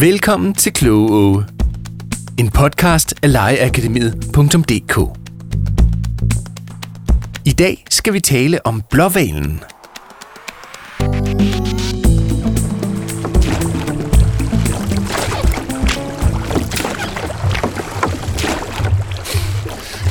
Velkommen 0.00 0.54
til 0.54 0.72
Kloge 0.72 1.12
Åge. 1.12 1.44
En 2.38 2.50
podcast 2.50 3.14
af 3.22 3.32
legeakademiet.dk 3.32 5.18
I 7.44 7.52
dag 7.52 7.84
skal 7.90 8.12
vi 8.12 8.20
tale 8.20 8.66
om 8.66 8.82
blåvalen. 8.90 9.60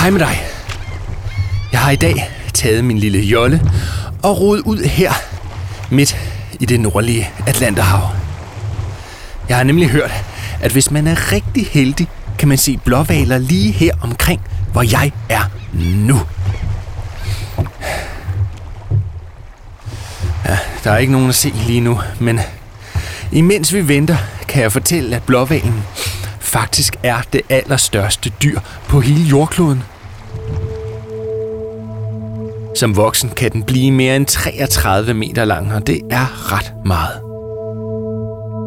Hej 0.00 0.10
med 0.10 0.20
dig. 0.20 0.36
Jeg 1.72 1.80
har 1.80 1.90
i 1.90 1.96
dag 1.96 2.14
taget 2.54 2.84
min 2.84 2.98
lille 2.98 3.20
jolle 3.20 3.60
og 4.22 4.40
rodet 4.40 4.62
ud 4.62 4.78
her 4.78 5.12
midt 5.90 6.16
i 6.60 6.66
det 6.66 6.80
nordlige 6.80 7.28
Atlanterhav. 7.46 8.23
Jeg 9.48 9.56
har 9.56 9.64
nemlig 9.64 9.88
hørt, 9.88 10.10
at 10.60 10.72
hvis 10.72 10.90
man 10.90 11.06
er 11.06 11.32
rigtig 11.32 11.66
heldig, 11.66 12.08
kan 12.38 12.48
man 12.48 12.58
se 12.58 12.76
blåvaler 12.84 13.38
lige 13.38 13.72
her 13.72 13.92
omkring, 14.02 14.40
hvor 14.72 14.82
jeg 14.82 15.12
er 15.28 15.50
nu. 15.74 16.20
Ja, 20.44 20.58
der 20.84 20.90
er 20.90 20.98
ikke 20.98 21.12
nogen 21.12 21.28
at 21.28 21.34
se 21.34 21.52
lige 21.66 21.80
nu, 21.80 22.00
men 22.20 22.40
imens 23.32 23.72
vi 23.74 23.88
venter, 23.88 24.16
kan 24.48 24.62
jeg 24.62 24.72
fortælle, 24.72 25.16
at 25.16 25.22
blåvalen 25.22 25.82
faktisk 26.40 26.96
er 27.02 27.16
det 27.32 27.40
allerstørste 27.48 28.30
dyr 28.42 28.60
på 28.88 29.00
hele 29.00 29.22
jordkloden. 29.22 29.82
Som 32.76 32.96
voksen 32.96 33.30
kan 33.30 33.52
den 33.52 33.62
blive 33.62 33.90
mere 33.90 34.16
end 34.16 34.26
33 34.26 35.14
meter 35.14 35.44
lang, 35.44 35.74
og 35.74 35.86
det 35.86 36.00
er 36.10 36.52
ret 36.52 36.72
meget. 36.86 37.23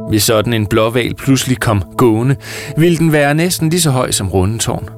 Hvis 0.10 0.24
sådan 0.24 0.54
en 0.54 0.66
blåval 0.66 1.16
pludselig 1.16 1.60
kom 1.60 1.84
gående, 1.98 2.36
ville 2.78 2.98
den 2.98 3.12
være 3.12 3.36
næsten 3.36 3.70
lige 3.70 3.82
så 3.82 3.92
høj 3.92 4.12
som 4.12 4.30
rundetårn. 4.30 4.90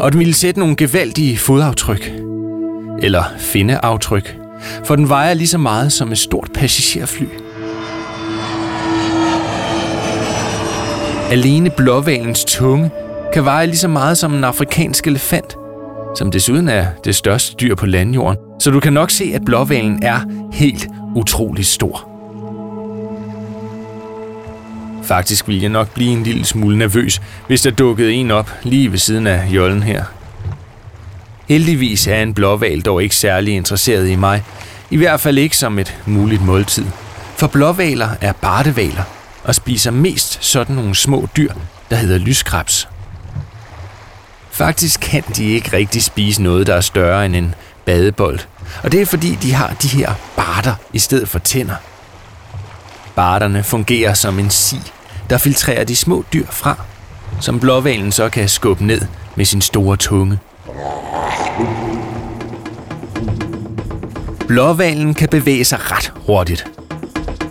Og 0.00 0.12
den 0.12 0.18
ville 0.18 0.34
sætte 0.34 0.60
nogle 0.60 0.76
gevaldige 0.76 1.36
fodaftryk. 1.36 2.12
Eller 3.02 3.24
findeaftryk. 3.38 4.36
For 4.84 4.96
den 4.96 5.08
vejer 5.08 5.34
lige 5.34 5.48
så 5.48 5.58
meget 5.58 5.92
som 5.92 6.12
et 6.12 6.18
stort 6.18 6.50
passagerfly. 6.54 7.26
Alene 11.30 11.70
blåvalens 11.70 12.44
tunge 12.44 12.90
kan 13.32 13.44
veje 13.44 13.66
lige 13.66 13.76
så 13.76 13.88
meget 13.88 14.18
som 14.18 14.34
en 14.34 14.44
afrikansk 14.44 15.06
elefant, 15.06 15.56
som 16.18 16.30
desuden 16.30 16.68
er 16.68 16.86
det 17.04 17.14
største 17.14 17.56
dyr 17.60 17.74
på 17.74 17.86
landjorden. 17.86 18.38
Så 18.60 18.70
du 18.70 18.80
kan 18.80 18.92
nok 18.92 19.10
se, 19.10 19.32
at 19.34 19.44
blåvalen 19.44 20.02
er 20.02 20.20
helt 20.52 20.88
utrolig 21.16 21.66
stor. 21.66 22.13
Faktisk 25.04 25.48
ville 25.48 25.62
jeg 25.62 25.70
nok 25.70 25.94
blive 25.94 26.12
en 26.12 26.22
lille 26.22 26.44
smule 26.44 26.78
nervøs, 26.78 27.20
hvis 27.46 27.62
der 27.62 27.70
dukkede 27.70 28.12
en 28.12 28.30
op 28.30 28.50
lige 28.62 28.90
ved 28.90 28.98
siden 28.98 29.26
af 29.26 29.46
jollen 29.46 29.82
her. 29.82 30.04
Heldigvis 31.48 32.06
er 32.06 32.22
en 32.22 32.34
blåval 32.34 32.80
dog 32.80 33.02
ikke 33.02 33.16
særlig 33.16 33.54
interesseret 33.54 34.08
i 34.08 34.16
mig. 34.16 34.44
I 34.90 34.96
hvert 34.96 35.20
fald 35.20 35.38
ikke 35.38 35.56
som 35.56 35.78
et 35.78 35.96
muligt 36.06 36.42
måltid. 36.42 36.86
For 37.36 37.46
blåvaler 37.46 38.08
er 38.20 38.32
bartevaler 38.32 39.02
og 39.44 39.54
spiser 39.54 39.90
mest 39.90 40.44
sådan 40.44 40.76
nogle 40.76 40.94
små 40.94 41.28
dyr, 41.36 41.52
der 41.90 41.96
hedder 41.96 42.18
lyskrebs. 42.18 42.88
Faktisk 44.50 45.00
kan 45.00 45.22
de 45.36 45.44
ikke 45.44 45.76
rigtig 45.76 46.02
spise 46.02 46.42
noget, 46.42 46.66
der 46.66 46.74
er 46.74 46.80
større 46.80 47.26
end 47.26 47.36
en 47.36 47.54
badebold. 47.84 48.38
Og 48.82 48.92
det 48.92 49.02
er 49.02 49.06
fordi, 49.06 49.38
de 49.42 49.52
har 49.52 49.74
de 49.82 49.88
her 49.88 50.12
barter 50.36 50.74
i 50.92 50.98
stedet 50.98 51.28
for 51.28 51.38
tænder. 51.38 51.74
Barterne 53.16 53.62
fungerer 53.62 54.14
som 54.14 54.38
en 54.38 54.50
si, 54.50 54.76
der 55.30 55.38
filtrerer 55.38 55.84
de 55.84 55.96
små 55.96 56.24
dyr 56.32 56.46
fra, 56.50 56.76
som 57.40 57.60
blåvalen 57.60 58.12
så 58.12 58.28
kan 58.28 58.48
skubbe 58.48 58.84
ned 58.84 59.00
med 59.34 59.44
sin 59.44 59.60
store 59.60 59.96
tunge. 59.96 60.38
Blåvalen 64.48 65.14
kan 65.14 65.28
bevæge 65.28 65.64
sig 65.64 65.78
ret 65.90 66.12
hurtigt. 66.26 66.66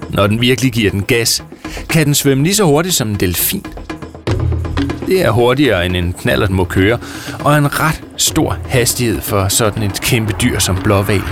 Når 0.09 0.27
den 0.27 0.41
virkelig 0.41 0.71
giver 0.71 0.91
den 0.91 1.03
gas, 1.03 1.43
kan 1.89 2.05
den 2.05 2.15
svømme 2.15 2.43
lige 2.43 2.55
så 2.55 2.63
hurtigt 2.63 2.95
som 2.95 3.09
en 3.09 3.15
delfin. 3.15 3.65
Det 5.07 5.21
er 5.21 5.31
hurtigere 5.31 5.85
end 5.85 5.95
en 5.95 6.13
knallert 6.13 6.49
må 6.49 6.63
køre, 6.63 6.97
og 7.39 7.57
en 7.57 7.79
ret 7.79 8.03
stor 8.17 8.57
hastighed 8.67 9.21
for 9.21 9.47
sådan 9.47 9.83
et 9.83 10.01
kæmpe 10.01 10.33
dyr 10.41 10.59
som 10.59 10.77
blåvalen. 10.83 11.23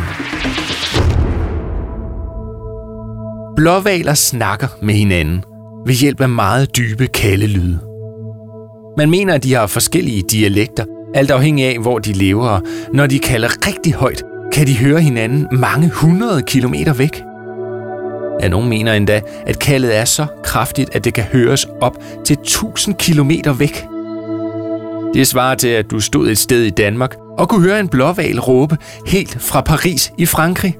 Blåvaler 3.55 4.13
snakker 4.13 4.67
med 4.81 4.93
hinanden 4.93 5.43
ved 5.85 5.93
hjælp 5.93 6.21
af 6.21 6.29
meget 6.29 6.77
dybe 6.77 7.07
kaldelyde. 7.07 7.79
Man 8.97 9.09
mener, 9.09 9.33
at 9.33 9.43
de 9.43 9.53
har 9.53 9.67
forskellige 9.67 10.23
dialekter, 10.31 10.85
alt 11.15 11.31
afhængig 11.31 11.65
af, 11.65 11.79
hvor 11.79 11.99
de 11.99 12.13
lever, 12.13 12.47
og 12.47 12.61
når 12.93 13.07
de 13.07 13.19
kalder 13.19 13.67
rigtig 13.67 13.93
højt, 13.93 14.23
kan 14.53 14.67
de 14.67 14.77
høre 14.77 15.01
hinanden 15.01 15.47
mange 15.51 15.89
hundrede 15.89 16.41
kilometer 16.47 16.93
væk. 16.93 17.21
Ja, 18.41 18.47
nogen 18.47 18.69
mener 18.69 18.93
endda, 18.93 19.21
at 19.45 19.59
kaldet 19.59 19.97
er 19.97 20.05
så 20.05 20.25
kraftigt, 20.43 20.95
at 20.95 21.03
det 21.03 21.13
kan 21.13 21.23
høres 21.23 21.67
op 21.81 21.97
til 22.25 22.33
1000 22.33 22.95
kilometer 22.95 23.53
væk. 23.53 23.85
Det 25.13 25.27
svarer 25.27 25.55
til, 25.55 25.67
at 25.67 25.91
du 25.91 25.99
stod 25.99 26.27
et 26.27 26.37
sted 26.37 26.63
i 26.63 26.69
Danmark 26.69 27.15
og 27.37 27.49
kunne 27.49 27.61
høre 27.61 27.79
en 27.79 27.87
blåval 27.87 28.39
råbe 28.39 28.77
helt 29.07 29.41
fra 29.41 29.61
Paris 29.61 30.13
i 30.17 30.25
Frankrig. 30.25 30.77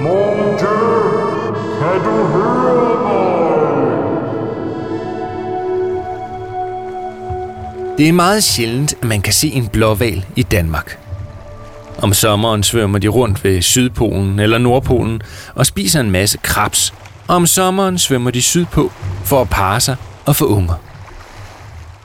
Mor 0.00 0.45
kan 2.02 2.10
du 2.10 2.26
høre 2.26 3.02
mig? 3.02 3.16
Det 7.98 8.08
er 8.08 8.12
meget 8.12 8.44
sjældent, 8.44 8.94
at 9.02 9.08
man 9.08 9.22
kan 9.22 9.32
se 9.32 9.48
en 9.48 9.68
blåval 9.68 10.24
i 10.36 10.42
Danmark. 10.42 10.98
Om 11.98 12.12
sommeren 12.12 12.62
svømmer 12.62 12.98
de 12.98 13.08
rundt 13.08 13.44
ved 13.44 13.62
Sydpolen 13.62 14.38
eller 14.38 14.58
Nordpolen 14.58 15.22
og 15.54 15.66
spiser 15.66 16.00
en 16.00 16.10
masse 16.10 16.38
krabs. 16.42 16.94
Og 17.28 17.36
om 17.36 17.46
sommeren 17.46 17.98
svømmer 17.98 18.30
de 18.30 18.42
sydpå 18.42 18.92
for 19.24 19.40
at 19.40 19.50
parre 19.50 19.80
sig 19.80 19.96
og 20.26 20.36
få 20.36 20.46
unger. 20.46 20.74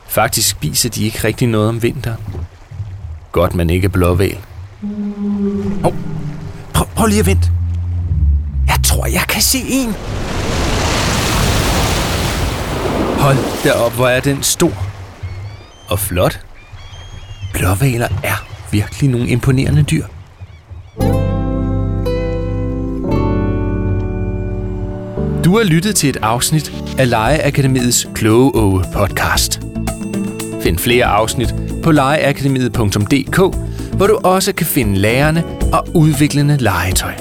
Faktisk 0.08 0.50
spiser 0.50 0.90
de 0.90 1.06
ikke 1.06 1.24
rigtig 1.24 1.48
noget 1.48 1.70
om 1.70 1.84
vinteren. 1.84 2.20
Godt, 3.32 3.56
man 3.56 3.70
ikke 3.70 3.86
er 3.86 3.90
blåval. 3.90 4.38
Oh, 5.84 5.94
prøv, 6.74 6.88
prøv 6.96 7.08
lige 7.08 7.20
at 7.20 7.26
vente. 7.26 7.52
Jeg 9.12 9.22
kan 9.30 9.42
se 9.42 9.58
en. 9.70 9.94
Hold 13.20 13.64
da 13.64 13.72
op, 13.72 13.94
hvor 13.94 14.08
er 14.08 14.20
den 14.20 14.44
stor. 14.44 14.74
Og 15.88 16.00
flot. 16.00 16.40
Blåvaler 17.54 18.08
er 18.24 18.46
virkelig 18.72 19.10
nogle 19.10 19.28
imponerende 19.28 19.84
dyr. 19.84 20.06
Du 25.46 25.58
har 25.58 25.64
lyttet 25.64 25.96
til 25.96 26.10
et 26.10 26.18
afsnit 26.22 26.72
af 26.98 27.10
Legeakademiets 27.10 28.08
Kloge 28.16 28.56
Åge 28.56 28.84
podcast. 28.94 29.62
Find 30.62 30.78
flere 30.78 31.06
afsnit 31.06 31.56
på 31.84 31.92
legeakademiet.dk, 31.92 33.38
hvor 33.96 34.08
du 34.08 34.20
også 34.24 34.54
kan 34.54 34.66
finde 34.66 34.96
lærerne 34.96 35.44
og 35.74 35.88
udviklende 35.96 36.58
legetøj. 36.58 37.14